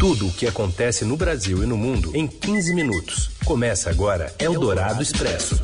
Tudo 0.00 0.28
o 0.28 0.32
que 0.32 0.46
acontece 0.46 1.04
no 1.04 1.14
Brasil 1.14 1.62
e 1.62 1.66
no 1.66 1.76
mundo 1.76 2.16
em 2.16 2.26
15 2.26 2.74
minutos. 2.74 3.28
Começa 3.44 3.90
agora 3.90 4.34
Eldorado 4.38 5.02
Expresso. 5.02 5.60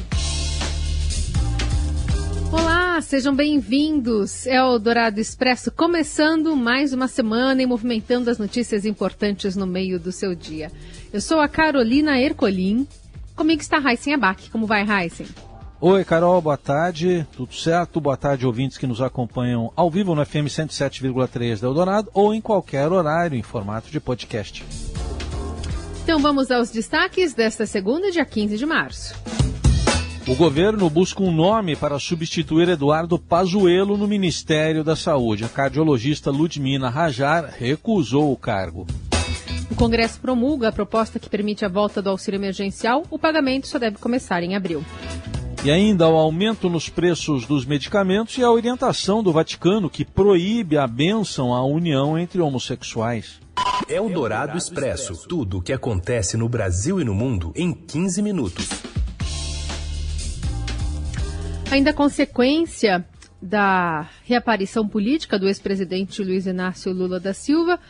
Olá, 2.53 3.01
sejam 3.01 3.35
bem-vindos. 3.35 4.47
É 4.47 4.63
o 4.63 4.79
Dourado 4.79 5.19
Expresso 5.19 5.73
começando 5.73 6.55
mais 6.55 6.93
uma 6.93 7.09
semana 7.09 7.63
e 7.63 7.67
movimentando 7.67 8.29
as 8.29 8.37
notícias 8.37 8.85
importantes 8.85 9.57
no 9.57 9.67
meio 9.67 9.99
do 9.99 10.13
seu 10.13 10.35
dia. 10.35 10.71
Eu 11.11 11.23
sou 11.23 11.41
a 11.41 11.49
Carolina 11.49 12.21
Ercolim. 12.21 12.87
Comigo 13.35 13.63
está 13.63 13.79
Raíssen 13.79 14.13
Abac. 14.13 14.51
Como 14.51 14.67
vai, 14.67 14.85
Raíssen? 14.85 15.27
Oi, 15.79 16.07
Carol, 16.07 16.41
boa 16.41 16.57
tarde. 16.57 17.27
Tudo 17.37 17.55
certo? 17.55 18.01
Boa 18.01 18.17
tarde, 18.17 18.47
ouvintes 18.47 18.79
que 18.79 18.87
nos 18.87 19.03
acompanham 19.03 19.71
ao 19.77 19.91
vivo 19.91 20.15
no 20.15 20.25
FM 20.25 20.49
107,3 20.49 21.61
da 21.61 21.67
Eldorado 21.67 22.11
ou 22.15 22.33
em 22.33 22.41
qualquer 22.41 22.91
horário 22.91 23.39
em 23.39 23.43
formato 23.43 23.91
de 23.91 24.01
podcast. 24.01 24.65
Então 26.03 26.19
vamos 26.19 26.51
aos 26.51 26.71
destaques 26.71 27.35
desta 27.35 27.67
segunda, 27.67 28.11
dia 28.11 28.25
15 28.25 28.57
de 28.57 28.65
março. 28.65 29.15
O 30.27 30.35
governo 30.35 30.89
busca 30.89 31.23
um 31.23 31.31
nome 31.31 31.77
para 31.77 31.99
substituir 31.99 32.71
Eduardo 32.71 33.19
Pazuello 33.19 33.99
no 33.99 34.09
Ministério 34.09 34.83
da 34.83 34.97
Saúde. 34.97 35.45
A 35.45 35.49
cardiologista 35.49 36.31
Ludmina 36.31 36.89
Rajar 36.89 37.53
recusou 37.55 38.33
o 38.33 38.37
cargo. 38.37 38.87
O 39.71 39.75
Congresso 39.75 40.19
promulga 40.21 40.69
a 40.69 40.73
proposta 40.73 41.19
que 41.19 41.29
permite 41.29 41.67
a 41.67 41.69
volta 41.69 42.01
do 42.01 42.09
auxílio 42.09 42.39
emergencial. 42.39 43.03
O 43.11 43.19
pagamento 43.19 43.69
só 43.69 43.79
deve 43.79 43.99
começar 43.99 44.43
em 44.43 44.57
abril. 44.57 44.83
E 45.67 45.71
ainda 45.73 46.09
o 46.09 46.15
aumento 46.15 46.71
nos 46.71 46.89
preços 46.89 47.45
dos 47.45 47.67
medicamentos 47.67 48.39
e 48.39 48.45
a 48.45 48.49
orientação 48.49 49.21
do 49.21 49.33
Vaticano 49.33 49.91
que 49.91 50.05
proíbe 50.05 50.79
a 50.79 50.87
bênção 50.87 51.53
à 51.53 51.61
união 51.67 52.17
entre 52.17 52.41
homossexuais. 52.41 53.41
É 53.89 54.01
o 54.01 54.09
Dourado 54.09 54.57
Expresso. 54.57 55.27
Tudo 55.27 55.59
o 55.59 55.61
que 55.61 55.73
acontece 55.73 56.37
no 56.37 56.49
Brasil 56.49 57.01
e 57.01 57.05
no 57.05 57.13
mundo 57.13 57.53
em 57.57 57.73
15 57.73 58.23
minutos. 58.23 58.69
Ainda 61.69 61.93
consequência 61.93 63.05
da 63.43 64.09
reaparição 64.23 64.87
política 64.87 65.37
do 65.37 65.49
ex-presidente 65.49 66.23
Luiz 66.23 66.47
Inácio 66.47 66.93
Lula 66.93 67.19
da 67.19 67.35
Silva, 67.35 67.81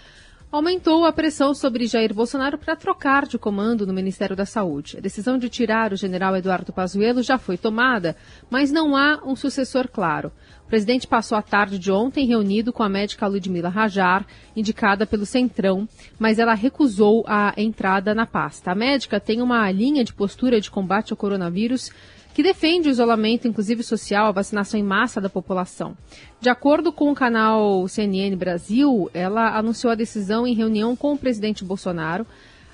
aumentou 0.50 1.04
a 1.04 1.12
pressão 1.12 1.54
sobre 1.54 1.86
Jair 1.86 2.14
Bolsonaro 2.14 2.56
para 2.56 2.76
trocar 2.76 3.26
de 3.26 3.38
comando 3.38 3.86
no 3.86 3.92
Ministério 3.92 4.36
da 4.36 4.46
Saúde. 4.46 4.96
A 4.96 5.00
decisão 5.00 5.38
de 5.38 5.48
tirar 5.48 5.92
o 5.92 5.96
general 5.96 6.36
Eduardo 6.36 6.72
Pazuello 6.72 7.22
já 7.22 7.36
foi 7.36 7.58
tomada, 7.58 8.16
mas 8.48 8.70
não 8.70 8.96
há 8.96 9.20
um 9.24 9.34
sucessor 9.34 9.88
claro. 9.88 10.32
O 10.66 10.68
presidente 10.68 11.06
passou 11.06 11.38
a 11.38 11.42
tarde 11.42 11.78
de 11.78 11.92
ontem 11.92 12.26
reunido 12.26 12.72
com 12.72 12.82
a 12.82 12.88
médica 12.88 13.28
Ludmila 13.28 13.68
Rajar, 13.68 14.26
indicada 14.56 15.06
pelo 15.06 15.24
Centrão, 15.24 15.88
mas 16.18 16.40
ela 16.40 16.54
recusou 16.54 17.24
a 17.28 17.54
entrada 17.56 18.12
na 18.16 18.26
pasta. 18.26 18.72
A 18.72 18.74
médica 18.74 19.20
tem 19.20 19.40
uma 19.40 19.70
linha 19.70 20.02
de 20.02 20.12
postura 20.12 20.60
de 20.60 20.68
combate 20.68 21.12
ao 21.12 21.16
coronavírus 21.16 21.92
que 22.34 22.42
defende 22.42 22.88
o 22.88 22.90
isolamento, 22.90 23.46
inclusive 23.46 23.84
social, 23.84 24.26
a 24.26 24.32
vacinação 24.32 24.78
em 24.78 24.82
massa 24.82 25.20
da 25.20 25.30
população. 25.30 25.96
De 26.40 26.48
acordo 26.48 26.92
com 26.92 27.12
o 27.12 27.14
canal 27.14 27.86
CNN 27.86 28.34
Brasil, 28.34 29.08
ela 29.14 29.56
anunciou 29.56 29.92
a 29.92 29.94
decisão 29.96 30.48
em 30.48 30.52
reunião 30.52 30.96
com 30.96 31.12
o 31.12 31.18
presidente 31.18 31.64
Bolsonaro. 31.64 32.26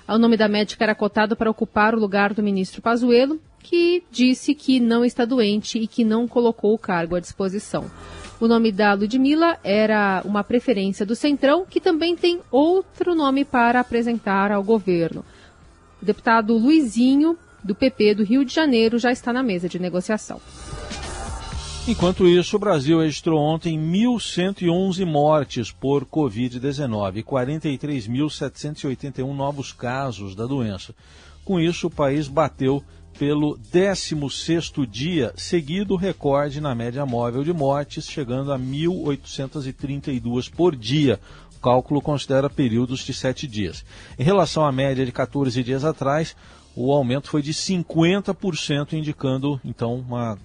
O 0.09 0.17
nome 0.17 0.39
da 0.39 0.49
médica 0.49 0.83
era 0.83 0.95
cotado 0.95 1.37
para 1.37 1.51
ocupar 1.51 1.95
o 1.95 2.01
lugar 2.01 2.33
do 2.33 2.43
ministro 2.43 2.81
Pazuello, 2.81 3.39
que 3.63 4.03
disse 4.11 4.55
que 4.55 4.81
não 4.81 5.05
está 5.05 5.25
doente 5.25 5.79
e 5.79 5.87
que 5.87 6.05
não 6.05 6.27
colocou 6.27 6.75
o 6.75 6.79
cargo 6.79 7.15
à 7.15 7.21
disposição. 7.21 7.89
O 8.41 8.49
nome 8.49 8.73
da 8.73 8.93
Ludmilla 8.93 9.57
era 9.63 10.21
uma 10.25 10.43
preferência 10.43 11.07
do 11.07 11.15
Centrão, 11.15 11.65
que 11.65 11.81
também 11.81 12.17
tem 12.17 12.41
outro 12.51 13.15
nome 13.15 13.45
para 13.45 13.79
apresentar 13.79 14.51
ao 14.51 14.65
governo. 14.65 15.25
O 16.03 16.05
deputado 16.05 16.59
Luizinho 16.59 17.39
do 17.63 17.75
PP 17.75 18.17
do 18.17 18.25
Rio 18.25 18.45
de 18.45 18.53
Janeiro 18.53 18.99
já 18.99 19.13
está 19.13 19.33
na 19.33 19.45
mesa 19.45 19.69
de 19.69 19.79
negociação. 19.79 20.41
Enquanto 21.87 22.27
isso, 22.29 22.57
o 22.57 22.61
Brasil 22.61 23.01
registrou 23.01 23.41
ontem 23.41 23.79
1.111 23.79 25.05
mortes 25.05 25.71
por 25.73 26.05
Covid-19 26.05 27.17
e 27.17 27.23
43.781 27.23 29.35
novos 29.35 29.73
casos 29.73 30.37
da 30.37 30.47
doença. 30.47 30.95
Com 31.45 31.59
isso, 31.59 31.89
o 31.89 31.91
país 31.91 32.29
bateu 32.29 32.85
pelo 33.23 33.57
16º 33.73 34.85
dia 34.85 35.33
seguido 35.37 35.95
recorde 35.95 36.61
na 36.61 36.75
média 36.75 37.07
móvel 37.07 37.45
de 37.45 37.53
mortes, 37.53 38.11
chegando 38.11 38.53
a 38.53 38.59
1.832 38.59 40.51
por 40.51 40.75
dia. 40.75 41.21
O 41.57 41.61
cálculo 41.61 42.03
considera 42.03 42.51
períodos 42.51 43.05
de 43.05 43.15
sete 43.15 43.47
dias. 43.47 43.85
Em 44.19 44.25
relação 44.25 44.65
à 44.65 44.73
média 44.73 45.07
de 45.07 45.13
14 45.13 45.63
dias 45.63 45.85
atrás, 45.85 46.35
o 46.75 46.91
aumento 46.91 47.29
foi 47.29 47.43
de 47.43 47.53
50%, 47.53 48.95
indicando 48.95 49.61
então 49.65 49.95
uma 49.95 50.37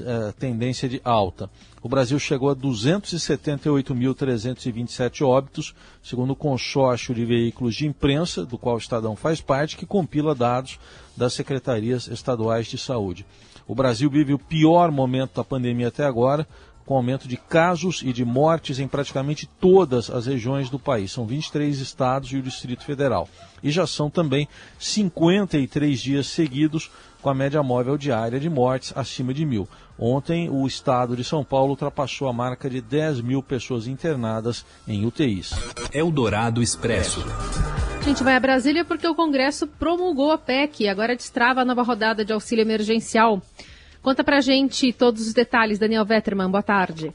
é, 0.00 0.32
tendência 0.38 0.88
de 0.88 1.00
alta. 1.04 1.50
O 1.82 1.88
Brasil 1.88 2.16
chegou 2.18 2.50
a 2.50 2.56
278.327 2.56 5.26
óbitos, 5.26 5.74
segundo 6.02 6.34
o 6.34 6.36
consórcio 6.36 7.14
de 7.14 7.24
veículos 7.24 7.74
de 7.74 7.86
imprensa, 7.86 8.44
do 8.44 8.58
qual 8.58 8.74
o 8.76 8.78
Estadão 8.78 9.16
faz 9.16 9.40
parte, 9.40 9.76
que 9.76 9.86
compila 9.86 10.34
dados 10.34 10.78
das 11.16 11.32
secretarias 11.32 12.06
estaduais 12.06 12.66
de 12.66 12.76
saúde. 12.78 13.24
O 13.66 13.74
Brasil 13.74 14.10
vive 14.10 14.34
o 14.34 14.38
pior 14.38 14.90
momento 14.90 15.36
da 15.36 15.44
pandemia 15.44 15.88
até 15.88 16.04
agora, 16.04 16.46
com 16.84 16.96
aumento 16.96 17.26
de 17.28 17.36
casos 17.36 18.02
e 18.04 18.12
de 18.12 18.24
mortes 18.24 18.80
em 18.80 18.88
praticamente 18.88 19.48
todas 19.60 20.10
as 20.10 20.26
regiões 20.26 20.68
do 20.68 20.76
país. 20.76 21.12
São 21.12 21.24
23 21.24 21.78
estados 21.78 22.32
e 22.32 22.36
o 22.36 22.42
Distrito 22.42 22.82
Federal. 22.84 23.28
E 23.62 23.70
já 23.70 23.86
são 23.86 24.10
também 24.10 24.48
53 24.76 26.00
dias 26.00 26.26
seguidos 26.26 26.90
com 27.20 27.30
a 27.30 27.34
média 27.34 27.62
móvel 27.62 27.96
diária 27.96 28.40
de 28.40 28.48
mortes 28.48 28.96
acima 28.96 29.32
de 29.32 29.44
mil. 29.44 29.68
Ontem, 29.98 30.48
o 30.48 30.66
estado 30.66 31.14
de 31.14 31.22
São 31.22 31.44
Paulo 31.44 31.70
ultrapassou 31.70 32.28
a 32.28 32.32
marca 32.32 32.70
de 32.70 32.80
10 32.80 33.20
mil 33.20 33.42
pessoas 33.42 33.86
internadas 33.86 34.64
em 34.88 35.04
UTIs. 35.04 35.52
Eldorado 35.92 36.62
Expresso. 36.62 37.20
A 37.98 38.02
gente 38.02 38.24
vai 38.24 38.34
a 38.34 38.40
Brasília 38.40 38.84
porque 38.84 39.06
o 39.06 39.14
Congresso 39.14 39.66
promulgou 39.66 40.32
a 40.32 40.38
PEC 40.38 40.84
e 40.84 40.88
agora 40.88 41.14
destrava 41.14 41.60
a 41.60 41.64
nova 41.66 41.82
rodada 41.82 42.24
de 42.24 42.32
auxílio 42.32 42.62
emergencial. 42.62 43.42
Conta 44.02 44.24
pra 44.24 44.40
gente 44.40 44.90
todos 44.94 45.26
os 45.26 45.34
detalhes, 45.34 45.78
Daniel 45.78 46.06
Vetterman. 46.06 46.50
Boa 46.50 46.62
tarde. 46.62 47.12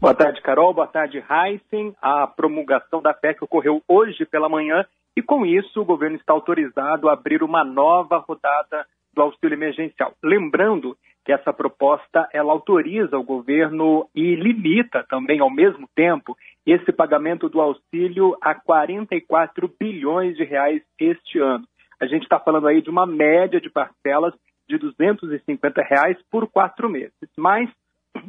Boa 0.00 0.14
tarde, 0.14 0.42
Carol. 0.42 0.74
Boa 0.74 0.88
tarde, 0.88 1.22
Heisen. 1.30 1.94
A 2.02 2.26
promulgação 2.26 3.00
da 3.00 3.14
PEC 3.14 3.44
ocorreu 3.44 3.80
hoje 3.86 4.26
pela 4.26 4.48
manhã 4.48 4.84
e, 5.16 5.22
com 5.22 5.46
isso, 5.46 5.80
o 5.80 5.84
governo 5.84 6.16
está 6.16 6.32
autorizado 6.32 7.08
a 7.08 7.12
abrir 7.12 7.44
uma 7.44 7.64
nova 7.64 8.18
rodada 8.18 8.84
do 9.14 9.22
auxílio 9.22 9.54
emergencial. 9.54 10.14
Lembrando 10.22 10.96
que 11.24 11.32
essa 11.32 11.52
proposta 11.52 12.28
ela 12.32 12.52
autoriza 12.52 13.16
o 13.16 13.22
governo 13.24 14.08
e 14.14 14.34
limita 14.34 15.04
também, 15.08 15.40
ao 15.40 15.50
mesmo 15.50 15.88
tempo, 15.94 16.36
esse 16.66 16.92
pagamento 16.92 17.48
do 17.48 17.60
auxílio 17.60 18.36
a 18.42 18.54
44 18.54 19.70
bilhões 19.80 20.36
de 20.36 20.44
reais 20.44 20.82
este 21.00 21.38
ano. 21.38 21.64
A 22.00 22.06
gente 22.06 22.24
está 22.24 22.38
falando 22.38 22.66
aí 22.66 22.82
de 22.82 22.90
uma 22.90 23.06
média 23.06 23.60
de 23.60 23.70
parcelas 23.70 24.34
de 24.68 24.76
250 24.78 25.82
reais 25.82 26.18
por 26.30 26.46
quatro 26.46 26.88
meses. 26.88 27.14
Mas, 27.36 27.70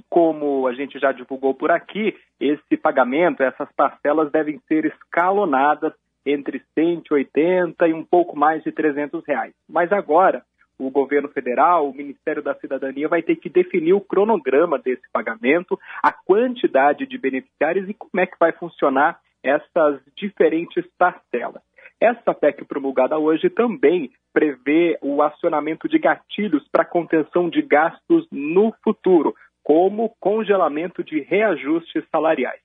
como 0.09 0.67
a 0.67 0.73
gente 0.73 0.99
já 0.99 1.11
divulgou 1.11 1.53
por 1.53 1.71
aqui, 1.71 2.15
esse 2.39 2.77
pagamento, 2.77 3.43
essas 3.43 3.69
parcelas 3.73 4.31
devem 4.31 4.59
ser 4.67 4.85
escalonadas 4.85 5.93
entre 6.25 6.63
180 6.73 7.87
e 7.87 7.93
um 7.93 8.03
pouco 8.03 8.37
mais 8.37 8.63
de 8.63 8.71
300 8.71 9.23
reais. 9.25 9.53
Mas 9.69 9.91
agora, 9.91 10.43
o 10.77 10.89
governo 10.89 11.29
federal, 11.29 11.89
o 11.89 11.93
Ministério 11.93 12.43
da 12.43 12.53
Cidadania 12.55 13.07
vai 13.07 13.21
ter 13.21 13.35
que 13.37 13.49
definir 13.49 13.93
o 13.93 14.01
cronograma 14.01 14.77
desse 14.77 15.03
pagamento, 15.11 15.79
a 16.03 16.11
quantidade 16.11 17.05
de 17.05 17.17
beneficiários 17.17 17.89
e 17.89 17.93
como 17.93 18.21
é 18.21 18.25
que 18.25 18.37
vai 18.39 18.51
funcionar 18.51 19.19
essas 19.43 20.01
diferentes 20.15 20.85
parcelas. 20.97 21.61
Essa 21.99 22.33
PEC 22.33 22.65
promulgada 22.65 23.17
hoje 23.17 23.49
também 23.49 24.11
prevê 24.33 24.97
o 25.01 25.21
acionamento 25.21 25.87
de 25.87 25.97
gatilhos 25.97 26.67
para 26.69 26.83
contenção 26.83 27.49
de 27.49 27.61
gastos 27.61 28.27
no 28.29 28.73
futuro, 28.83 29.33
como 29.63 30.13
congelamento 30.19 31.03
de 31.03 31.21
reajustes 31.21 32.03
salariais. 32.11 32.59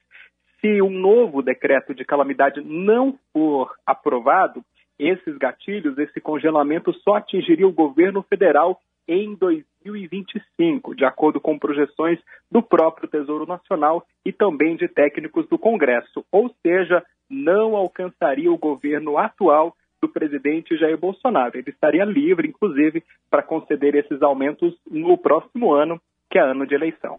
Se 0.60 0.82
um 0.82 0.90
novo 0.90 1.42
decreto 1.42 1.94
de 1.94 2.04
calamidade 2.04 2.60
não 2.60 3.18
for 3.32 3.72
aprovado, 3.86 4.62
esses 5.00 5.36
gatilhos, 5.38 5.96
esse 5.98 6.20
congelamento 6.20 6.92
só 6.92 7.14
atingiria 7.14 7.66
o 7.66 7.72
governo 7.72 8.22
federal 8.22 8.78
em 9.08 9.34
2025, 9.34 10.94
de 10.94 11.04
acordo 11.04 11.40
com 11.40 11.58
projeções 11.58 12.18
do 12.50 12.62
próprio 12.62 13.08
Tesouro 13.08 13.46
Nacional 13.46 14.06
e 14.24 14.32
também 14.32 14.76
de 14.76 14.86
técnicos 14.86 15.48
do 15.48 15.58
Congresso. 15.58 16.24
Ou 16.30 16.54
seja, 16.62 17.02
não 17.28 17.74
alcançaria 17.74 18.52
o 18.52 18.58
governo 18.58 19.18
atual 19.18 19.74
do 20.00 20.08
presidente 20.08 20.76
Jair 20.76 20.98
Bolsonaro. 20.98 21.58
Ele 21.58 21.70
estaria 21.70 22.04
livre, 22.04 22.48
inclusive, 22.48 23.02
para 23.30 23.42
conceder 23.42 23.94
esses 23.94 24.22
aumentos 24.22 24.74
no 24.90 25.18
próximo 25.18 25.72
ano, 25.72 26.00
que 26.30 26.38
é 26.38 26.42
ano 26.42 26.66
de 26.66 26.74
eleição. 26.74 27.18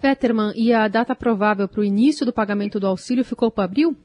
Peterman, 0.00 0.52
e 0.56 0.72
a 0.72 0.88
data 0.88 1.14
provável 1.14 1.68
para 1.68 1.80
o 1.80 1.84
início 1.84 2.26
do 2.26 2.32
pagamento 2.32 2.80
do 2.80 2.86
auxílio 2.86 3.24
ficou 3.24 3.50
para 3.50 3.64
abril? 3.64 3.96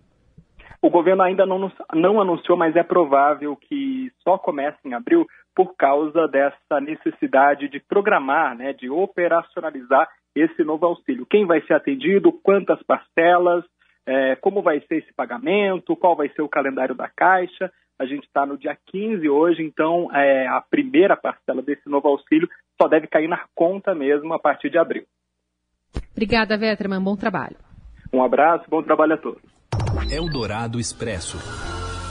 O 0.82 0.90
governo 0.90 1.24
ainda 1.24 1.46
não, 1.46 1.72
não 1.94 2.22
anunciou, 2.22 2.58
mas 2.58 2.76
é 2.76 2.84
provável 2.84 3.56
que 3.56 4.12
só 4.24 4.38
comece 4.38 4.78
em 4.86 4.94
abril 4.94 5.28
por 5.54 5.76
causa 5.76 6.28
dessa 6.28 6.80
necessidade 6.80 7.68
de 7.68 7.82
programar, 7.82 8.56
né, 8.56 8.72
de 8.72 8.90
operacionalizar 8.90 10.08
esse 10.34 10.64
novo 10.64 10.86
auxílio. 10.86 11.26
Quem 11.26 11.46
vai 11.46 11.62
ser 11.64 11.74
atendido, 11.74 12.32
quantas 12.32 12.82
parcelas, 12.84 13.66
é, 14.06 14.36
como 14.38 14.62
vai 14.62 14.80
ser 14.82 15.00
esse 15.00 15.14
pagamento, 15.14 15.96
qual 15.98 16.16
vai 16.16 16.30
ser 16.30 16.42
o 16.42 16.50
calendário 16.50 16.96
da 16.96 17.10
Caixa. 17.10 17.72
A 18.00 18.06
gente 18.06 18.24
está 18.24 18.46
no 18.46 18.58
dia 18.58 18.78
15 18.88 19.28
hoje, 19.28 19.62
então 19.62 20.10
é, 20.16 20.48
a 20.48 20.62
primeira 20.62 21.18
parcela 21.18 21.62
desse 21.62 21.90
novo 21.90 22.08
auxílio 22.08 22.48
só 22.82 22.88
deve 22.88 23.08
cair 23.08 23.28
na 23.28 23.44
conta 23.54 23.94
mesmo 23.94 24.34
a 24.34 24.40
partir 24.40 24.70
de 24.70 24.78
abril. 24.78 25.04
Obrigada, 26.14 26.58
Veterman. 26.58 27.04
Bom 27.04 27.18
trabalho. 27.18 27.58
Um 28.14 28.24
abraço, 28.24 28.64
bom 28.70 28.82
trabalho 28.82 29.16
a 29.16 29.18
todos. 29.18 29.59
Eldorado 30.10 30.80
Expresso. 30.80 31.38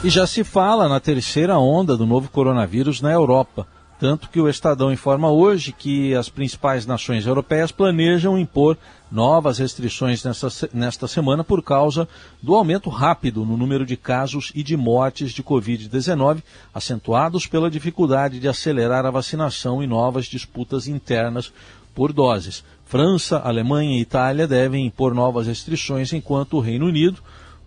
E 0.04 0.08
já 0.08 0.26
se 0.26 0.44
fala 0.44 0.88
na 0.88 1.00
terceira 1.00 1.58
onda 1.58 1.96
do 1.96 2.06
novo 2.06 2.28
coronavírus 2.30 3.00
na 3.00 3.12
Europa. 3.12 3.66
Tanto 3.98 4.30
que 4.30 4.40
o 4.40 4.48
Estadão 4.48 4.92
informa 4.92 5.28
hoje 5.28 5.72
que 5.72 6.14
as 6.14 6.28
principais 6.28 6.86
nações 6.86 7.26
europeias 7.26 7.72
planejam 7.72 8.38
impor 8.38 8.78
novas 9.10 9.58
restrições 9.58 10.22
nesta, 10.22 10.48
nesta 10.72 11.08
semana 11.08 11.42
por 11.42 11.60
causa 11.64 12.08
do 12.40 12.54
aumento 12.54 12.88
rápido 12.90 13.44
no 13.44 13.56
número 13.56 13.84
de 13.84 13.96
casos 13.96 14.52
e 14.54 14.62
de 14.62 14.76
mortes 14.76 15.32
de 15.32 15.42
Covid-19, 15.42 16.44
acentuados 16.72 17.48
pela 17.48 17.68
dificuldade 17.68 18.38
de 18.38 18.46
acelerar 18.46 19.04
a 19.04 19.10
vacinação 19.10 19.82
e 19.82 19.86
novas 19.88 20.26
disputas 20.26 20.86
internas 20.86 21.52
por 21.92 22.12
doses. 22.12 22.62
França, 22.84 23.38
Alemanha 23.40 23.98
e 23.98 24.02
Itália 24.02 24.46
devem 24.46 24.86
impor 24.86 25.12
novas 25.12 25.48
restrições, 25.48 26.12
enquanto 26.12 26.56
o 26.56 26.60
Reino 26.60 26.86
Unido 26.86 27.20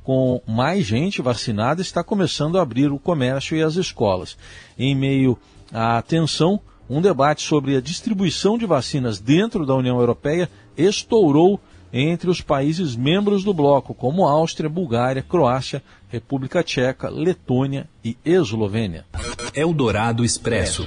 com 0.03 0.41
mais 0.47 0.85
gente 0.85 1.21
vacinada, 1.21 1.81
está 1.81 2.03
começando 2.03 2.57
a 2.57 2.61
abrir 2.61 2.91
o 2.91 2.99
comércio 2.99 3.55
e 3.55 3.61
as 3.61 3.75
escolas. 3.75 4.37
Em 4.77 4.95
meio 4.95 5.37
à 5.71 6.01
tensão, 6.01 6.59
um 6.89 7.01
debate 7.01 7.43
sobre 7.43 7.75
a 7.75 7.81
distribuição 7.81 8.57
de 8.57 8.65
vacinas 8.65 9.19
dentro 9.19 9.65
da 9.65 9.75
União 9.75 9.99
Europeia 9.99 10.49
estourou 10.75 11.59
entre 11.93 12.29
os 12.29 12.41
países 12.41 12.95
membros 12.95 13.43
do 13.43 13.53
bloco, 13.53 13.93
como 13.93 14.25
Áustria, 14.25 14.69
Bulgária, 14.69 15.21
Croácia, 15.21 15.83
República 16.09 16.63
Tcheca, 16.63 17.09
Letônia 17.09 17.87
e 18.03 18.17
Eslovênia. 18.23 19.05
Eldorado 19.53 20.23
Expresso. 20.23 20.83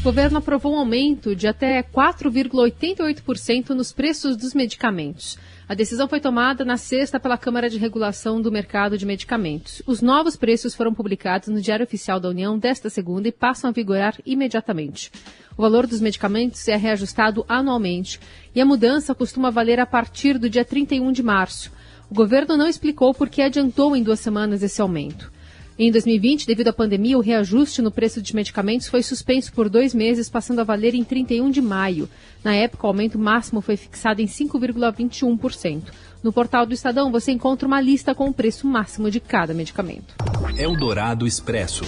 O 0.00 0.02
governo 0.02 0.38
aprovou 0.38 0.74
um 0.74 0.78
aumento 0.78 1.36
de 1.36 1.46
até 1.46 1.82
4,88% 1.82 3.70
nos 3.70 3.92
preços 3.92 4.36
dos 4.36 4.52
medicamentos. 4.52 5.38
A 5.68 5.74
decisão 5.74 6.08
foi 6.08 6.20
tomada 6.20 6.64
na 6.64 6.76
sexta 6.76 7.20
pela 7.20 7.38
Câmara 7.38 7.70
de 7.70 7.78
Regulação 7.78 8.42
do 8.42 8.50
Mercado 8.50 8.98
de 8.98 9.06
Medicamentos. 9.06 9.80
Os 9.86 10.02
novos 10.02 10.34
preços 10.36 10.74
foram 10.74 10.92
publicados 10.92 11.48
no 11.48 11.60
Diário 11.60 11.84
Oficial 11.84 12.18
da 12.18 12.28
União 12.28 12.58
desta 12.58 12.90
segunda 12.90 13.28
e 13.28 13.32
passam 13.32 13.70
a 13.70 13.72
vigorar 13.72 14.16
imediatamente. 14.26 15.10
O 15.56 15.62
valor 15.62 15.86
dos 15.86 16.00
medicamentos 16.00 16.66
é 16.66 16.76
reajustado 16.76 17.44
anualmente 17.48 18.18
e 18.54 18.60
a 18.60 18.66
mudança 18.66 19.14
costuma 19.14 19.50
valer 19.50 19.78
a 19.78 19.86
partir 19.86 20.36
do 20.36 20.50
dia 20.50 20.64
31 20.64 21.12
de 21.12 21.22
março. 21.22 21.70
O 22.10 22.14
governo 22.14 22.56
não 22.56 22.66
explicou 22.66 23.14
por 23.14 23.28
que 23.28 23.40
adiantou 23.40 23.94
em 23.94 24.02
duas 24.02 24.20
semanas 24.20 24.62
esse 24.62 24.82
aumento. 24.82 25.32
Em 25.78 25.90
2020, 25.90 26.46
devido 26.46 26.68
à 26.68 26.72
pandemia, 26.72 27.16
o 27.16 27.22
reajuste 27.22 27.80
no 27.80 27.90
preço 27.90 28.20
de 28.20 28.36
medicamentos 28.36 28.88
foi 28.88 29.02
suspenso 29.02 29.52
por 29.52 29.70
dois 29.70 29.94
meses, 29.94 30.28
passando 30.28 30.60
a 30.60 30.64
valer 30.64 30.94
em 30.94 31.02
31 31.02 31.50
de 31.50 31.62
maio. 31.62 32.08
Na 32.44 32.54
época, 32.54 32.86
o 32.86 32.88
aumento 32.88 33.18
máximo 33.18 33.62
foi 33.62 33.76
fixado 33.76 34.20
em 34.20 34.26
5,21%. 34.26 35.84
No 36.22 36.32
portal 36.32 36.66
do 36.66 36.74
Estadão, 36.74 37.10
você 37.10 37.32
encontra 37.32 37.66
uma 37.66 37.80
lista 37.80 38.14
com 38.14 38.28
o 38.28 38.34
preço 38.34 38.66
máximo 38.66 39.10
de 39.10 39.18
cada 39.18 39.54
medicamento. 39.54 40.14
Eldorado 40.58 41.26
Expresso. 41.26 41.84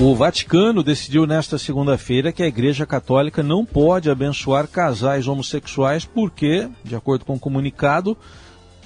O 0.00 0.14
Vaticano 0.14 0.82
decidiu 0.82 1.26
nesta 1.26 1.58
segunda-feira 1.58 2.32
que 2.32 2.42
a 2.42 2.46
Igreja 2.46 2.86
Católica 2.86 3.42
não 3.42 3.66
pode 3.66 4.08
abençoar 4.08 4.68
casais 4.68 5.26
homossexuais 5.28 6.04
porque, 6.04 6.68
de 6.84 6.94
acordo 6.94 7.24
com 7.24 7.34
o 7.34 7.38
comunicado, 7.38 8.16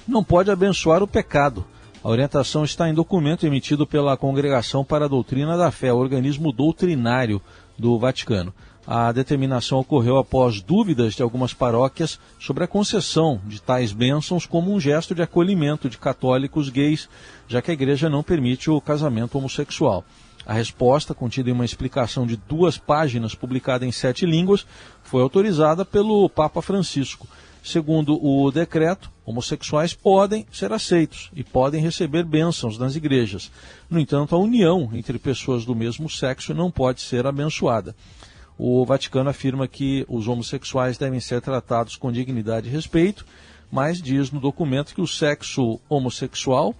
não 0.07 0.23
pode 0.23 0.51
abençoar 0.51 1.01
o 1.01 1.07
pecado. 1.07 1.65
A 2.03 2.09
orientação 2.09 2.65
está 2.65 2.89
em 2.89 2.93
documento 2.93 3.45
emitido 3.45 3.87
pela 3.87 4.17
Congregação 4.17 4.83
para 4.83 5.05
a 5.05 5.07
Doutrina 5.07 5.55
da 5.55 5.71
Fé, 5.71 5.93
organismo 5.93 6.51
doutrinário 6.51 7.41
do 7.79 7.97
Vaticano. 7.97 8.53
A 8.85 9.09
determinação 9.13 9.79
ocorreu 9.79 10.17
após 10.17 10.61
dúvidas 10.61 11.13
de 11.13 11.23
algumas 11.23 11.53
paróquias 11.53 12.19
sobre 12.37 12.65
a 12.65 12.67
concessão 12.67 13.39
de 13.45 13.61
tais 13.61 13.93
bênçãos 13.93 14.45
como 14.45 14.73
um 14.73 14.81
gesto 14.81 15.15
de 15.15 15.21
acolhimento 15.21 15.89
de 15.89 15.97
católicos 15.97 16.67
gays, 16.67 17.07
já 17.47 17.61
que 17.61 17.71
a 17.71 17.73
igreja 17.73 18.09
não 18.09 18.21
permite 18.21 18.69
o 18.69 18.81
casamento 18.81 19.37
homossexual. 19.37 20.03
A 20.45 20.51
resposta, 20.51 21.13
contida 21.13 21.49
em 21.49 21.53
uma 21.53 21.63
explicação 21.63 22.27
de 22.27 22.35
duas 22.35 22.77
páginas 22.77 23.33
publicada 23.33 23.85
em 23.85 23.93
sete 23.93 24.25
línguas, 24.25 24.67
foi 25.03 25.21
autorizada 25.21 25.85
pelo 25.85 26.27
Papa 26.27 26.61
Francisco. 26.61 27.29
Segundo 27.63 28.19
o 28.21 28.51
decreto, 28.51 29.09
homossexuais 29.25 29.93
podem 29.93 30.45
ser 30.51 30.73
aceitos 30.73 31.31
e 31.33 31.45
podem 31.45 31.81
receber 31.81 32.25
bênçãos 32.25 32.77
nas 32.77 32.97
igrejas. 32.97 33.49
No 33.89 33.97
entanto, 33.97 34.35
a 34.35 34.37
união 34.37 34.89
entre 34.93 35.17
pessoas 35.17 35.63
do 35.63 35.73
mesmo 35.73 36.09
sexo 36.09 36.53
não 36.53 36.69
pode 36.69 36.99
ser 36.99 37.25
abençoada. 37.25 37.95
O 38.57 38.83
Vaticano 38.83 39.29
afirma 39.29 39.65
que 39.65 40.05
os 40.09 40.27
homossexuais 40.27 40.97
devem 40.97 41.21
ser 41.21 41.39
tratados 41.39 41.95
com 41.95 42.11
dignidade 42.11 42.67
e 42.67 42.71
respeito, 42.71 43.25
mas 43.71 44.01
diz 44.01 44.29
no 44.29 44.41
documento 44.41 44.93
que 44.93 45.01
o 45.01 45.07
sexo 45.07 45.79
homossexual 45.87 46.75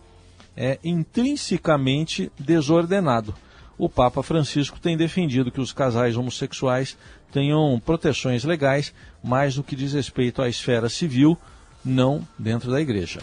é 0.55 0.79
intrinsecamente 0.83 2.29
desordenado. 2.37 3.33
O 3.77 3.89
Papa 3.89 4.21
Francisco 4.21 4.79
tem 4.79 4.97
defendido 4.97 5.49
que 5.49 5.61
os 5.61 5.71
casais 5.71 6.17
homossexuais 6.17 6.97
tenham 7.33 7.81
proteções 7.83 8.43
legais, 8.43 8.93
mais 9.23 9.57
no 9.57 9.63
que 9.63 9.75
diz 9.75 9.93
respeito 9.93 10.41
à 10.41 10.47
esfera 10.47 10.87
civil, 10.87 11.37
não 11.83 12.25
dentro 12.37 12.71
da 12.71 12.79
igreja. 12.79 13.21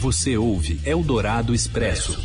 Você 0.00 0.36
ouve 0.36 0.80
Eldorado 0.84 1.54
Expresso. 1.54 2.18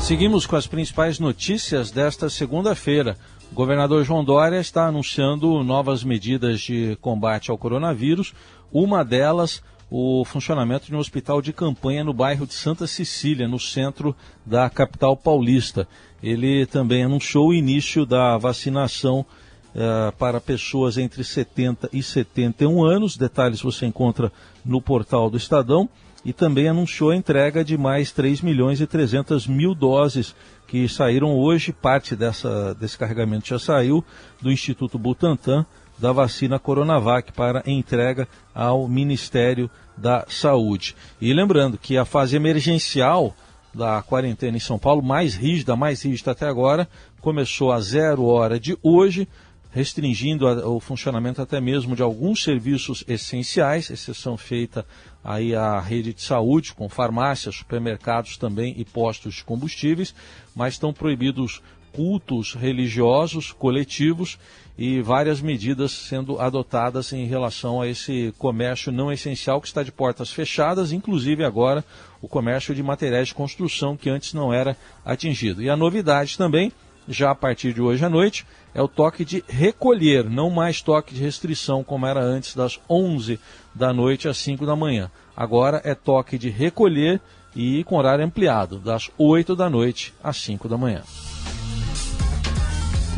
Seguimos 0.00 0.46
com 0.46 0.56
as 0.56 0.66
principais 0.66 1.18
notícias 1.18 1.90
desta 1.90 2.28
segunda-feira. 2.28 3.16
O 3.50 3.54
governador 3.54 4.04
João 4.04 4.24
Dória 4.24 4.58
está 4.60 4.86
anunciando 4.86 5.62
novas 5.62 6.04
medidas 6.04 6.60
de 6.60 6.96
combate 7.00 7.50
ao 7.50 7.58
coronavírus. 7.58 8.34
Uma 8.72 9.04
delas, 9.04 9.62
o 9.90 10.24
funcionamento 10.24 10.86
de 10.86 10.94
um 10.94 10.98
hospital 10.98 11.42
de 11.42 11.52
campanha 11.52 12.04
no 12.04 12.14
bairro 12.14 12.46
de 12.46 12.54
Santa 12.54 12.86
Cecília, 12.86 13.48
no 13.48 13.58
centro 13.58 14.14
da 14.46 14.70
capital 14.70 15.16
paulista. 15.16 15.88
Ele 16.22 16.64
também 16.64 17.02
anunciou 17.02 17.48
o 17.48 17.54
início 17.54 18.06
da 18.06 18.38
vacinação 18.38 19.26
uh, 19.74 20.12
para 20.16 20.40
pessoas 20.40 20.96
entre 20.96 21.24
70 21.24 21.90
e 21.92 22.02
71 22.02 22.84
anos. 22.84 23.16
Detalhes 23.16 23.60
você 23.60 23.84
encontra 23.86 24.30
no 24.64 24.80
portal 24.80 25.28
do 25.28 25.36
Estadão. 25.36 25.88
E 26.22 26.34
também 26.34 26.68
anunciou 26.68 27.10
a 27.10 27.16
entrega 27.16 27.64
de 27.64 27.78
mais 27.78 28.12
3 28.12 28.42
milhões 28.42 28.78
e 28.78 28.86
300 28.86 29.46
mil 29.46 29.74
doses 29.74 30.36
que 30.68 30.86
saíram 30.86 31.34
hoje. 31.34 31.72
Parte 31.72 32.14
dessa, 32.14 32.74
desse 32.74 32.98
carregamento 32.98 33.48
já 33.48 33.58
saiu 33.58 34.04
do 34.38 34.52
Instituto 34.52 34.98
Butantan 34.98 35.64
da 36.00 36.12
vacina 36.12 36.58
Coronavac 36.58 37.32
para 37.32 37.62
entrega 37.66 38.26
ao 38.54 38.88
Ministério 38.88 39.70
da 39.96 40.24
Saúde. 40.28 40.96
E 41.20 41.32
lembrando 41.32 41.76
que 41.76 41.98
a 41.98 42.06
fase 42.06 42.36
emergencial 42.36 43.36
da 43.72 44.02
quarentena 44.02 44.56
em 44.56 44.60
São 44.60 44.78
Paulo, 44.78 45.02
mais 45.02 45.34
rígida, 45.34 45.76
mais 45.76 46.02
rígida 46.02 46.32
até 46.32 46.46
agora, 46.46 46.88
começou 47.20 47.70
a 47.70 47.80
zero 47.80 48.24
hora 48.24 48.58
de 48.58 48.76
hoje, 48.82 49.28
restringindo 49.70 50.46
o 50.68 50.80
funcionamento 50.80 51.40
até 51.40 51.60
mesmo 51.60 51.94
de 51.94 52.02
alguns 52.02 52.42
serviços 52.42 53.04
essenciais, 53.06 53.90
exceção 53.90 54.36
feita 54.36 54.84
aí 55.22 55.54
à 55.54 55.78
rede 55.78 56.14
de 56.14 56.22
saúde, 56.22 56.72
com 56.72 56.88
farmácias, 56.88 57.56
supermercados 57.56 58.36
também 58.36 58.74
e 58.76 58.84
postos 58.84 59.34
de 59.34 59.44
combustíveis, 59.44 60.14
mas 60.56 60.74
estão 60.74 60.92
proibidos 60.92 61.62
cultos 61.92 62.54
religiosos 62.54 63.52
coletivos 63.52 64.38
e 64.80 65.02
várias 65.02 65.42
medidas 65.42 65.92
sendo 65.92 66.40
adotadas 66.40 67.12
em 67.12 67.26
relação 67.26 67.82
a 67.82 67.86
esse 67.86 68.32
comércio 68.38 68.90
não 68.90 69.12
essencial 69.12 69.60
que 69.60 69.66
está 69.66 69.82
de 69.82 69.92
portas 69.92 70.30
fechadas, 70.30 70.90
inclusive 70.90 71.44
agora 71.44 71.84
o 72.22 72.26
comércio 72.26 72.74
de 72.74 72.82
materiais 72.82 73.28
de 73.28 73.34
construção 73.34 73.94
que 73.94 74.08
antes 74.08 74.32
não 74.32 74.54
era 74.54 74.74
atingido. 75.04 75.60
E 75.60 75.68
a 75.68 75.76
novidade 75.76 76.38
também, 76.38 76.72
já 77.06 77.30
a 77.30 77.34
partir 77.34 77.74
de 77.74 77.82
hoje 77.82 78.02
à 78.02 78.08
noite, 78.08 78.46
é 78.74 78.80
o 78.80 78.88
toque 78.88 79.22
de 79.22 79.44
recolher, 79.46 80.24
não 80.24 80.48
mais 80.48 80.80
toque 80.80 81.12
de 81.12 81.20
restrição 81.20 81.84
como 81.84 82.06
era 82.06 82.22
antes 82.22 82.56
das 82.56 82.80
11 82.88 83.38
da 83.74 83.92
noite 83.92 84.28
às 84.28 84.38
5 84.38 84.64
da 84.64 84.74
manhã. 84.74 85.10
Agora 85.36 85.82
é 85.84 85.94
toque 85.94 86.38
de 86.38 86.48
recolher 86.48 87.20
e 87.54 87.84
com 87.84 87.96
horário 87.96 88.24
ampliado, 88.24 88.78
das 88.78 89.10
8 89.18 89.54
da 89.54 89.68
noite 89.68 90.14
às 90.24 90.38
5 90.38 90.66
da 90.70 90.78
manhã. 90.78 91.02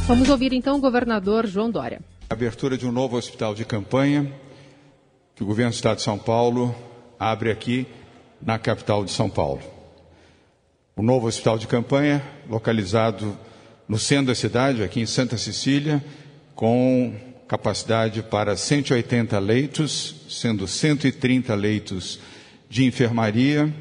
Vamos 0.06 0.28
ouvir 0.28 0.52
então 0.52 0.76
o 0.76 0.80
governador 0.80 1.46
João 1.46 1.70
Dória. 1.70 2.00
Abertura 2.28 2.76
de 2.76 2.84
um 2.84 2.90
novo 2.90 3.16
hospital 3.16 3.54
de 3.54 3.64
campanha 3.64 4.30
que 5.34 5.44
o 5.44 5.46
governo 5.46 5.70
do 5.70 5.74
Estado 5.74 5.98
de 5.98 6.02
São 6.02 6.18
Paulo 6.18 6.74
abre 7.18 7.52
aqui 7.52 7.86
na 8.40 8.58
capital 8.58 9.04
de 9.04 9.12
São 9.12 9.30
Paulo. 9.30 9.62
O 10.96 11.02
novo 11.02 11.28
hospital 11.28 11.56
de 11.56 11.68
campanha, 11.68 12.20
localizado 12.48 13.38
no 13.88 13.96
centro 13.96 14.26
da 14.26 14.34
cidade, 14.34 14.82
aqui 14.82 15.00
em 15.00 15.06
Santa 15.06 15.38
Cecília, 15.38 16.04
com 16.54 17.14
capacidade 17.46 18.22
para 18.22 18.56
180 18.56 19.38
leitos, 19.38 20.16
sendo 20.28 20.66
130 20.66 21.54
leitos 21.54 22.18
de 22.68 22.84
enfermaria 22.84 23.72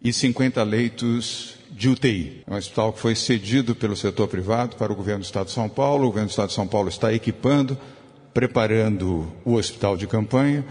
e 0.00 0.12
50 0.12 0.62
leitos 0.62 1.55
de 1.76 1.90
UTI. 1.90 2.42
É 2.46 2.54
um 2.54 2.56
hospital 2.56 2.90
que 2.90 3.00
foi 3.00 3.14
cedido 3.14 3.74
pelo 3.74 3.94
setor 3.94 4.26
privado 4.28 4.76
para 4.76 4.90
o 4.90 4.96
governo 4.96 5.20
do 5.20 5.26
Estado 5.26 5.46
de 5.46 5.52
São 5.52 5.68
Paulo. 5.68 6.04
O 6.04 6.06
governo 6.06 6.28
do 6.28 6.30
Estado 6.30 6.48
de 6.48 6.54
São 6.54 6.66
Paulo 6.66 6.88
está 6.88 7.12
equipando, 7.12 7.76
preparando 8.32 9.30
o 9.44 9.52
hospital 9.52 9.94
de 9.94 10.06
campanha. 10.06 10.64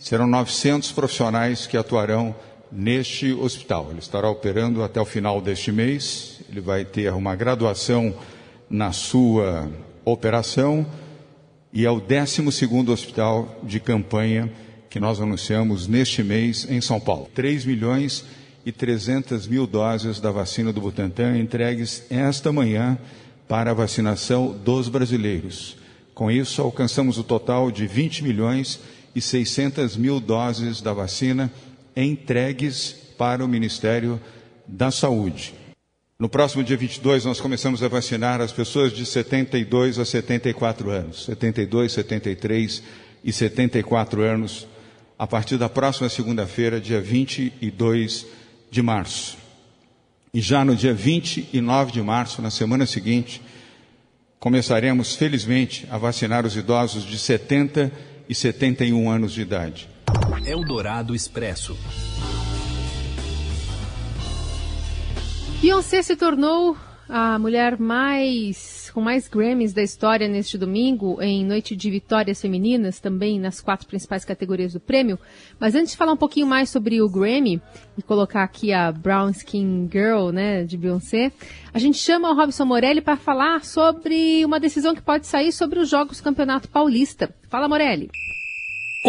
Serão 0.00 0.26
900 0.26 0.90
profissionais 0.90 1.64
que 1.64 1.76
atuarão 1.76 2.34
neste 2.72 3.32
hospital. 3.32 3.86
Ele 3.90 4.00
estará 4.00 4.28
operando 4.28 4.82
até 4.82 5.00
o 5.00 5.04
final 5.04 5.40
deste 5.40 5.70
mês. 5.70 6.40
Ele 6.50 6.60
vai 6.60 6.84
ter 6.84 7.12
uma 7.12 7.36
graduação 7.36 8.12
na 8.68 8.90
sua 8.90 9.70
operação 10.04 10.84
e 11.72 11.86
é 11.86 11.90
o 11.90 12.00
12 12.00 12.90
hospital 12.90 13.60
de 13.62 13.78
campanha 13.78 14.52
que 14.90 14.98
nós 14.98 15.20
anunciamos 15.20 15.86
neste 15.86 16.24
mês 16.24 16.66
em 16.68 16.80
São 16.80 16.98
Paulo. 16.98 17.30
3 17.32 17.64
milhões 17.64 18.24
e 18.24 18.38
300 18.72 19.46
mil 19.46 19.66
doses 19.66 20.20
da 20.20 20.30
vacina 20.30 20.72
do 20.72 20.80
Butantan 20.80 21.38
entregues 21.38 22.04
esta 22.10 22.52
manhã 22.52 22.98
para 23.48 23.70
a 23.70 23.74
vacinação 23.74 24.52
dos 24.52 24.88
brasileiros. 24.88 25.76
Com 26.14 26.30
isso, 26.30 26.60
alcançamos 26.60 27.16
o 27.16 27.24
total 27.24 27.70
de 27.70 27.86
20 27.86 28.24
milhões 28.24 28.80
e 29.14 29.20
600 29.20 29.96
mil 29.96 30.20
doses 30.20 30.80
da 30.80 30.92
vacina 30.92 31.50
entregues 31.96 32.92
para 33.16 33.44
o 33.44 33.48
Ministério 33.48 34.20
da 34.66 34.90
Saúde. 34.90 35.54
No 36.18 36.28
próximo 36.28 36.64
dia 36.64 36.76
22, 36.76 37.24
nós 37.24 37.40
começamos 37.40 37.82
a 37.82 37.88
vacinar 37.88 38.40
as 38.40 38.50
pessoas 38.50 38.92
de 38.92 39.06
72 39.06 39.98
a 39.98 40.04
74 40.04 40.90
anos, 40.90 41.24
72, 41.24 41.92
73 41.92 42.82
e 43.24 43.32
74 43.32 44.22
anos, 44.22 44.66
a 45.16 45.26
partir 45.26 45.56
da 45.56 45.68
próxima 45.68 46.08
segunda-feira, 46.08 46.80
dia 46.80 47.00
22 47.00 48.26
de 48.70 48.82
março. 48.82 49.36
E 50.32 50.40
já 50.40 50.64
no 50.64 50.76
dia 50.76 50.92
29 50.92 51.92
de 51.92 52.02
março, 52.02 52.42
na 52.42 52.50
semana 52.50 52.86
seguinte, 52.86 53.42
começaremos, 54.38 55.14
felizmente, 55.16 55.86
a 55.90 55.98
vacinar 55.98 56.46
os 56.46 56.56
idosos 56.56 57.04
de 57.04 57.18
70 57.18 57.90
e 58.28 58.34
71 58.34 59.10
anos 59.10 59.32
de 59.32 59.40
idade. 59.40 59.88
Eldorado 60.44 61.14
Expresso. 61.14 61.76
Beyoncé 65.60 66.02
se 66.02 66.16
tornou 66.16 66.76
a 67.08 67.38
mulher 67.38 67.78
mais 67.78 68.90
com 68.92 69.00
mais 69.00 69.28
Grammys 69.28 69.72
da 69.72 69.82
história 69.82 70.28
neste 70.28 70.58
domingo, 70.58 71.20
em 71.22 71.44
noite 71.44 71.74
de 71.74 71.90
vitórias 71.90 72.40
femininas, 72.40 73.00
também 73.00 73.38
nas 73.40 73.60
quatro 73.60 73.86
principais 73.86 74.24
categorias 74.24 74.72
do 74.72 74.80
prêmio. 74.80 75.18
Mas 75.58 75.74
antes 75.74 75.92
de 75.92 75.96
falar 75.96 76.12
um 76.12 76.16
pouquinho 76.16 76.46
mais 76.46 76.68
sobre 76.68 77.00
o 77.00 77.08
Grammy 77.08 77.62
e 77.96 78.02
colocar 78.02 78.42
aqui 78.42 78.72
a 78.72 78.92
Brown 78.92 79.30
Skin 79.30 79.88
Girl, 79.90 80.30
né, 80.30 80.64
de 80.64 80.76
Beyoncé, 80.76 81.32
a 81.72 81.78
gente 81.78 81.98
chama 81.98 82.30
o 82.30 82.34
Robson 82.34 82.64
Morelli 82.64 83.00
para 83.00 83.16
falar 83.16 83.64
sobre 83.64 84.44
uma 84.44 84.60
decisão 84.60 84.94
que 84.94 85.02
pode 85.02 85.26
sair 85.26 85.52
sobre 85.52 85.78
os 85.78 85.88
Jogos 85.88 86.20
Campeonato 86.20 86.68
Paulista. 86.68 87.34
Fala, 87.48 87.68
Morelli. 87.68 88.10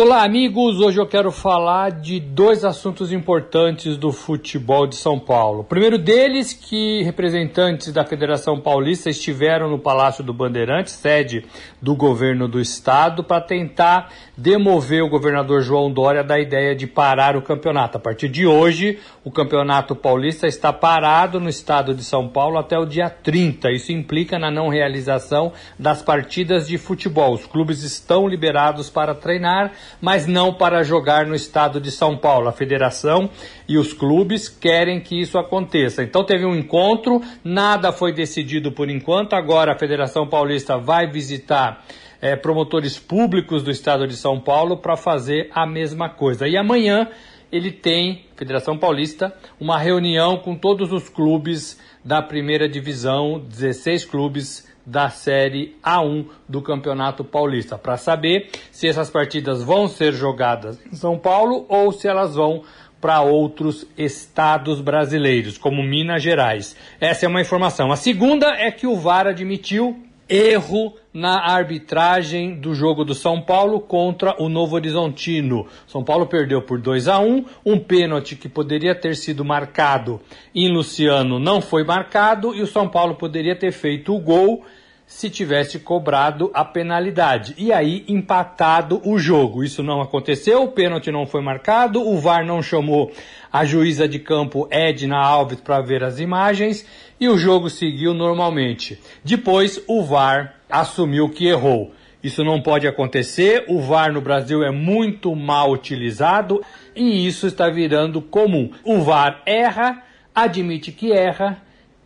Olá, 0.01 0.23
amigos! 0.23 0.79
Hoje 0.79 0.97
eu 0.97 1.05
quero 1.05 1.29
falar 1.29 1.91
de 1.91 2.21
dois 2.21 2.63
assuntos 2.63 3.11
importantes 3.11 3.97
do 3.97 4.13
futebol 4.13 4.87
de 4.87 4.95
São 4.95 5.19
Paulo. 5.19 5.59
O 5.59 5.63
primeiro 5.65 5.97
deles, 5.97 6.53
que 6.53 7.03
representantes 7.03 7.91
da 7.91 8.05
Federação 8.05 8.61
Paulista 8.61 9.09
estiveram 9.09 9.69
no 9.69 9.77
Palácio 9.77 10.23
do 10.23 10.33
Bandeirante, 10.33 10.89
sede 10.89 11.45
do 11.81 11.97
governo 11.97 12.47
do 12.47 12.61
estado, 12.61 13.25
para 13.25 13.41
tentar 13.41 14.09
demover 14.37 15.03
o 15.03 15.09
governador 15.09 15.61
João 15.61 15.91
Dória 15.91 16.23
da 16.23 16.39
ideia 16.39 16.73
de 16.73 16.87
parar 16.87 17.35
o 17.35 17.41
campeonato. 17.41 17.97
A 17.97 17.99
partir 17.99 18.29
de 18.29 18.47
hoje, 18.47 18.99
o 19.21 19.29
Campeonato 19.29 19.97
Paulista 19.97 20.47
está 20.47 20.71
parado 20.71 21.41
no 21.41 21.49
estado 21.49 21.93
de 21.93 22.05
São 22.05 22.29
Paulo 22.29 22.57
até 22.57 22.79
o 22.79 22.85
dia 22.85 23.09
30. 23.09 23.69
Isso 23.71 23.91
implica 23.91 24.39
na 24.39 24.49
não 24.49 24.69
realização 24.69 25.51
das 25.77 26.01
partidas 26.01 26.69
de 26.69 26.77
futebol. 26.77 27.33
Os 27.33 27.45
clubes 27.45 27.83
estão 27.83 28.29
liberados 28.29 28.89
para 28.89 29.13
treinar 29.13 29.73
mas 30.01 30.27
não 30.27 30.53
para 30.53 30.83
jogar 30.83 31.25
no 31.25 31.35
estado 31.35 31.79
de 31.79 31.91
São 31.91 32.17
Paulo. 32.17 32.47
A 32.47 32.51
federação 32.51 33.29
e 33.67 33.77
os 33.77 33.93
clubes 33.93 34.47
querem 34.47 34.99
que 34.99 35.19
isso 35.19 35.37
aconteça. 35.37 36.03
Então 36.03 36.23
teve 36.23 36.45
um 36.45 36.55
encontro, 36.55 37.21
nada 37.43 37.91
foi 37.91 38.13
decidido 38.13 38.71
por 38.71 38.89
enquanto. 38.89 39.33
Agora 39.33 39.73
a 39.73 39.77
Federação 39.77 40.27
Paulista 40.27 40.77
vai 40.77 41.09
visitar 41.09 41.85
é, 42.21 42.35
promotores 42.35 42.99
públicos 42.99 43.63
do 43.63 43.71
estado 43.71 44.07
de 44.07 44.15
São 44.15 44.39
Paulo 44.39 44.77
para 44.77 44.95
fazer 44.95 45.49
a 45.53 45.65
mesma 45.65 46.09
coisa. 46.09 46.47
E 46.47 46.57
amanhã 46.57 47.07
ele 47.51 47.71
tem, 47.71 48.25
Federação 48.35 48.77
Paulista, 48.77 49.33
uma 49.59 49.77
reunião 49.77 50.37
com 50.37 50.55
todos 50.55 50.91
os 50.93 51.09
clubes 51.09 51.79
da 52.05 52.21
primeira 52.21 52.69
divisão, 52.69 53.39
16 53.39 54.05
clubes 54.05 54.68
da 54.89 55.09
Série 55.09 55.75
A1 55.83 56.25
do 56.47 56.61
Campeonato 56.61 57.23
Paulista, 57.23 57.77
para 57.77 57.95
saber 57.95 58.49
se 58.71 58.87
essas 58.87 59.09
partidas 59.09 59.61
vão 59.61 59.87
ser 59.87 60.13
jogadas 60.13 60.79
em 60.91 60.95
São 60.95 61.17
Paulo 61.17 61.65
ou 61.69 61.91
se 61.91 62.07
elas 62.07 62.35
vão 62.35 62.63
para 62.99 63.21
outros 63.21 63.85
estados 63.97 64.81
brasileiros, 64.81 65.57
como 65.57 65.83
Minas 65.83 66.23
Gerais. 66.23 66.75
Essa 66.99 67.25
é 67.25 67.29
uma 67.29 67.39
informação. 67.39 67.91
A 67.91 67.95
segunda 67.95 68.47
é 68.47 68.71
que 68.71 68.87
o 68.87 68.95
VAR 68.95 69.27
admitiu 69.27 70.09
erro 70.27 70.93
na 71.11 71.39
arbitragem 71.39 72.59
do 72.59 72.75
jogo 72.75 73.03
do 73.03 73.15
São 73.15 73.41
Paulo 73.41 73.79
contra 73.79 74.35
o 74.41 74.47
Novo 74.47 74.75
Horizontino. 74.75 75.65
São 75.87 76.03
Paulo 76.03 76.27
perdeu 76.27 76.61
por 76.61 76.79
2 76.79 77.07
a 77.07 77.19
1, 77.19 77.45
um 77.65 77.79
pênalti 77.79 78.35
que 78.35 78.47
poderia 78.47 78.93
ter 78.93 79.15
sido 79.15 79.43
marcado 79.43 80.21
em 80.53 80.71
Luciano 80.71 81.39
não 81.39 81.61
foi 81.61 81.83
marcado 81.83 82.53
e 82.53 82.61
o 82.61 82.67
São 82.67 82.87
Paulo 82.87 83.15
poderia 83.15 83.55
ter 83.55 83.71
feito 83.71 84.15
o 84.15 84.19
gol 84.19 84.63
se 85.09 85.27
tivesse 85.27 85.79
cobrado 85.79 86.51
a 86.53 86.63
penalidade 86.63 87.55
e 87.57 87.73
aí 87.73 88.05
empatado 88.07 89.01
o 89.03 89.17
jogo. 89.17 89.63
Isso 89.63 89.81
não 89.81 90.01
aconteceu, 90.01 90.61
o 90.61 90.71
pênalti 90.71 91.11
não 91.11 91.25
foi 91.25 91.41
marcado, 91.41 92.07
o 92.07 92.19
VAR 92.19 92.45
não 92.45 92.61
chamou 92.61 93.11
a 93.51 93.65
juíza 93.65 94.07
de 94.07 94.19
campo 94.19 94.67
Edna 94.69 95.17
Alves 95.17 95.59
para 95.61 95.81
ver 95.81 96.03
as 96.03 96.19
imagens 96.19 96.85
e 97.19 97.27
o 97.27 97.39
jogo 97.39 97.71
seguiu 97.71 98.13
normalmente. 98.13 98.99
Depois 99.23 99.81
o 99.87 100.03
VAR 100.03 100.53
assumiu 100.69 101.27
que 101.27 101.47
errou. 101.47 101.91
Isso 102.23 102.43
não 102.43 102.61
pode 102.61 102.87
acontecer, 102.87 103.65
o 103.67 103.81
VAR 103.81 104.13
no 104.13 104.21
Brasil 104.21 104.63
é 104.63 104.69
muito 104.69 105.35
mal 105.35 105.71
utilizado 105.71 106.61
e 106.95 107.25
isso 107.25 107.47
está 107.47 107.67
virando 107.67 108.21
comum. 108.21 108.71
O 108.83 109.01
VAR 109.01 109.41
erra, 109.43 110.03
admite 110.35 110.91
que 110.91 111.11
erra 111.11 111.59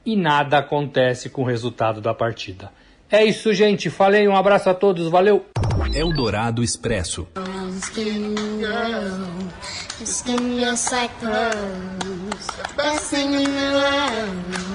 e 0.05 0.15
nada 0.15 0.57
acontece 0.59 1.29
com 1.29 1.41
o 1.41 1.45
resultado 1.45 1.99
da 1.99 2.13
partida. 2.13 2.71
É 3.13 3.23
isso, 3.23 3.53
gente. 3.53 3.91
Falei, 3.91 4.27
um 4.27 4.35
abraço 4.35 4.71
a 4.71 4.73
todos, 4.73 5.07
valeu. 5.07 5.45
Eldorado 5.93 6.63
Expresso. 6.63 7.27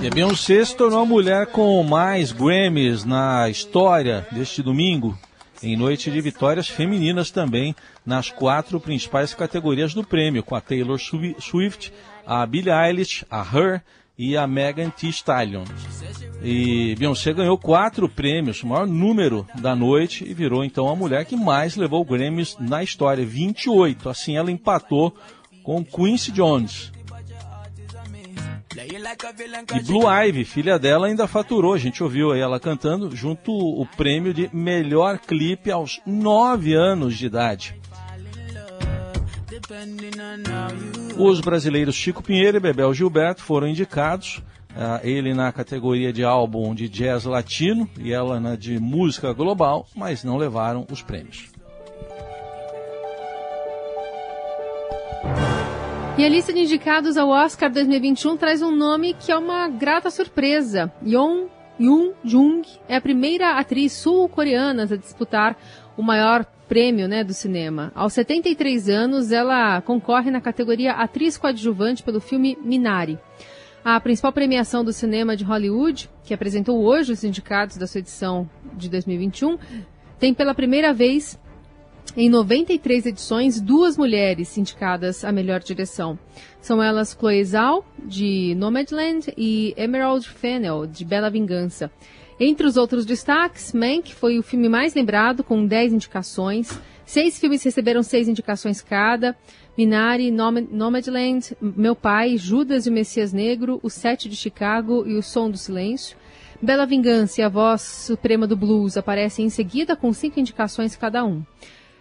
E 0.01 0.07
a 0.07 0.11
Beyoncé 0.11 0.65
se 0.65 0.77
tornou 0.77 1.01
a 1.01 1.05
mulher 1.05 1.49
com 1.49 1.83
mais 1.83 2.31
Grammys 2.31 3.05
na 3.05 3.51
história 3.51 4.25
deste 4.31 4.63
domingo, 4.63 5.19
em 5.61 5.77
noite 5.77 6.09
de 6.09 6.21
vitórias 6.21 6.69
femininas 6.69 7.33
também 7.33 7.75
nas 8.07 8.31
quatro 8.31 8.79
principais 8.79 9.35
categorias 9.35 9.93
do 9.93 10.05
prêmio, 10.05 10.45
com 10.45 10.55
a 10.55 10.61
Taylor 10.61 11.01
Swift, 11.01 11.93
a 12.25 12.47
Billie 12.47 12.71
Eilish, 12.71 13.27
a 13.29 13.41
Her 13.43 13.83
e 14.19 14.37
a 14.37 14.47
Megan 14.47 14.91
Thee 14.91 15.11
Stallion. 15.11 15.65
E 16.43 16.95
Beyoncé 16.99 17.33
ganhou 17.33 17.57
quatro 17.57 18.09
prêmios, 18.09 18.63
o 18.63 18.67
maior 18.67 18.87
número 18.87 19.47
da 19.61 19.77
noite, 19.77 20.25
e 20.29 20.35
virou 20.35 20.65
então 20.65 20.89
a 20.89 20.97
mulher 20.97 21.25
que 21.25 21.37
mais 21.37 21.77
levou 21.77 22.05
Grammys 22.05 22.57
na 22.59 22.83
história, 22.83 23.25
28. 23.25 24.09
Assim 24.09 24.37
ela 24.37 24.51
empatou 24.51 25.15
com 25.63 25.85
Quincy 25.85 26.33
Jones. 26.33 26.93
E 29.75 29.83
Blue 29.83 30.09
Ivy, 30.09 30.45
filha 30.45 30.79
dela, 30.79 31.09
ainda 31.09 31.27
faturou, 31.27 31.75
a 31.75 31.79
gente 31.79 32.03
ouviu 32.03 32.33
ela 32.33 32.61
cantando, 32.61 33.15
junto 33.15 33.53
o 33.53 33.85
prêmio 33.97 34.33
de 34.33 34.49
melhor 34.53 35.19
clipe 35.19 35.71
aos 35.71 36.01
9 36.07 36.75
anos 36.75 37.17
de 37.17 37.27
idade. 37.27 37.75
Os 41.17 41.41
brasileiros 41.41 41.95
Chico 41.95 42.23
Pinheiro 42.23 42.57
e 42.57 42.61
Bebel 42.61 42.93
Gilberto 42.95 43.43
foram 43.43 43.67
indicados. 43.67 44.43
Uh, 44.71 45.01
ele 45.03 45.35
na 45.35 45.51
categoria 45.51 46.13
de 46.13 46.23
álbum 46.23 46.75
de 46.75 46.89
jazz 46.89 47.25
latino 47.25 47.89
e 47.99 48.13
ela 48.13 48.39
na 48.39 48.55
de 48.55 48.79
música 48.79 49.33
global, 49.33 49.89
mas 49.97 50.23
não 50.23 50.37
levaram 50.37 50.87
os 50.91 51.03
prêmios. 51.03 51.51
E 56.19 56.25
a 56.25 56.29
lista 56.29 56.53
de 56.53 56.61
indicados 56.61 57.17
ao 57.17 57.29
Oscar 57.29 57.71
2021 57.73 58.37
traz 58.37 58.61
um 58.61 58.75
nome 58.75 59.15
que 59.15 59.31
é 59.31 59.37
uma 59.37 59.69
grata 59.69 60.11
surpresa. 60.11 60.93
Yeon 61.05 61.47
Yoon 61.81 62.13
Jung 62.25 62.63
é 62.89 62.97
a 62.97 63.01
primeira 63.01 63.59
atriz 63.59 63.93
sul-coreana 63.93 64.83
a 64.83 64.97
disputar 64.97 65.57
o 65.97 66.03
maior 66.03 66.45
prêmio 66.69 67.09
né, 67.09 67.25
do 67.25 67.33
cinema. 67.33 67.91
Aos 67.95 68.13
73 68.13 68.89
anos, 68.89 69.33
ela 69.33 69.81
concorre 69.81 70.31
na 70.31 70.41
categoria 70.41 70.93
Atriz 70.93 71.39
Coadjuvante 71.39 72.03
pelo 72.03 72.21
filme 72.21 72.59
Minari. 72.63 73.19
A 73.85 73.99
principal 74.01 74.33
premiação 74.33 74.85
do 74.85 74.93
cinema 74.93 75.37
de 75.37 75.45
Hollywood, 75.45 76.11
que 76.25 76.35
apresentou 76.35 76.83
hoje 76.83 77.13
os 77.13 77.25
indicados 77.25 77.77
da 77.77 77.87
sua 77.87 78.01
edição 78.01 78.49
de 78.75 78.89
2021, 78.91 79.57
tem 80.19 80.35
pela 80.35 80.55
primeira 80.55 80.93
vez 80.93 81.39
em 82.17 82.29
93 82.29 83.07
edições, 83.07 83.61
duas 83.61 83.97
mulheres 83.97 84.57
indicadas 84.57 85.25
à 85.25 85.31
melhor 85.31 85.61
direção. 85.61 86.19
São 86.61 86.83
elas 86.83 87.17
Chloe 87.19 87.45
Zhao, 87.45 87.85
de 88.05 88.55
Nomadland, 88.57 89.33
e 89.37 89.75
Emerald 89.77 90.29
Fennell, 90.29 90.87
de 90.87 91.05
Bela 91.05 91.31
Vingança. 91.31 91.91
Entre 92.41 92.67
os 92.67 92.77
outros 92.77 93.05
destaques, 93.05 93.73
Mank 93.73 94.15
foi 94.15 94.39
o 94.39 94.43
filme 94.43 94.69
mais 94.69 94.95
lembrado, 94.95 95.43
com 95.43 95.67
10 95.67 95.93
indicações. 95.93 96.79
Seis 97.05 97.39
filmes 97.39 97.63
receberam 97.63 98.03
seis 98.03 98.29
indicações 98.29 98.81
cada. 98.81 99.37
Minari, 99.77 100.31
Nomadland, 100.31 101.57
Meu 101.61 101.97
Pai, 101.97 102.37
Judas 102.37 102.87
e 102.87 102.91
o 102.91 102.93
Messias 102.93 103.33
Negro, 103.33 103.81
O 103.83 103.89
Sete 103.89 104.29
de 104.29 104.37
Chicago 104.37 105.05
e 105.07 105.17
O 105.17 105.23
Som 105.23 105.51
do 105.51 105.57
Silêncio. 105.57 106.17
Bela 106.61 106.87
Vingança 106.87 107.41
e 107.41 107.45
a 107.45 107.49
Voz 107.49 107.83
Suprema 107.83 108.47
do 108.47 108.57
Blues 108.57 108.97
aparecem 108.97 109.47
em 109.47 109.51
seguida 109.51 109.97
com 109.97 110.13
cinco 110.13 110.41
indicações 110.41 110.97
cada 110.97 111.25
um. 111.25 111.43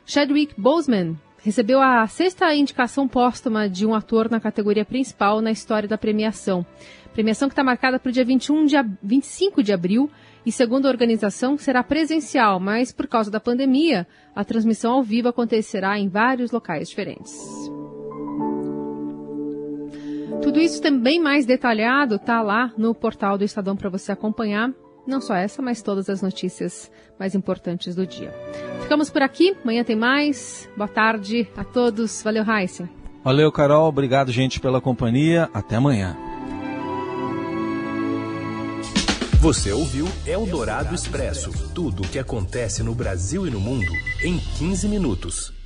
Chadwick 0.09 0.55
Boseman 0.57 1.17
recebeu 1.43 1.81
a 1.81 2.07
sexta 2.07 2.55
indicação 2.55 3.09
póstuma 3.09 3.67
de 3.67 3.85
um 3.85 3.93
ator 3.93 4.31
na 4.31 4.39
categoria 4.39 4.85
principal 4.85 5.41
na 5.41 5.51
história 5.51 5.87
da 5.87 5.97
premiação. 5.97 6.65
Premiação 7.11 7.49
que 7.49 7.51
está 7.51 7.63
marcada 7.63 7.99
para 7.99 8.09
o 8.09 8.11
dia 8.13 8.23
21 8.23 8.65
de, 8.65 8.75
25 9.03 9.61
de 9.61 9.73
abril 9.73 10.09
e, 10.45 10.51
segundo 10.51 10.85
a 10.85 10.89
organização, 10.89 11.57
será 11.57 11.83
presencial, 11.83 12.57
mas 12.57 12.93
por 12.93 13.05
causa 13.05 13.29
da 13.29 13.39
pandemia, 13.41 14.07
a 14.33 14.45
transmissão 14.45 14.93
ao 14.93 15.03
vivo 15.03 15.27
acontecerá 15.27 15.99
em 15.99 16.07
vários 16.07 16.51
locais 16.51 16.87
diferentes. 16.87 17.37
Tudo 20.41 20.57
isso 20.61 20.81
também 20.81 21.19
mais 21.19 21.45
detalhado 21.45 22.15
está 22.15 22.41
lá 22.41 22.71
no 22.77 22.95
portal 22.95 23.37
do 23.37 23.43
Estadão 23.43 23.75
para 23.75 23.89
você 23.89 24.13
acompanhar. 24.13 24.71
Não 25.07 25.21
só 25.21 25.35
essa, 25.35 25.61
mas 25.61 25.81
todas 25.81 26.09
as 26.09 26.21
notícias 26.21 26.91
mais 27.17 27.33
importantes 27.33 27.95
do 27.95 28.05
dia. 28.05 28.33
Ficamos 28.81 29.09
por 29.09 29.21
aqui. 29.21 29.55
Amanhã 29.63 29.83
tem 29.83 29.95
mais. 29.95 30.69
Boa 30.75 30.87
tarde 30.87 31.47
a 31.55 31.63
todos. 31.63 32.21
Valeu, 32.21 32.43
Heisen. 32.43 32.89
Valeu, 33.23 33.51
Carol. 33.51 33.87
Obrigado, 33.87 34.31
gente, 34.31 34.59
pela 34.59 34.81
companhia. 34.81 35.49
Até 35.53 35.77
amanhã. 35.77 36.17
Você 39.39 39.71
ouviu 39.71 40.07
Eldorado 40.25 40.93
Expresso 40.93 41.51
tudo 41.73 42.03
o 42.03 42.07
que 42.07 42.19
acontece 42.19 42.83
no 42.83 42.93
Brasil 42.93 43.47
e 43.47 43.51
no 43.51 43.59
mundo 43.59 43.91
em 44.23 44.37
15 44.57 44.89
minutos. 44.89 45.56